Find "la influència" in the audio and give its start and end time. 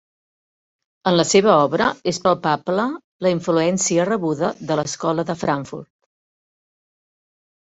3.27-4.07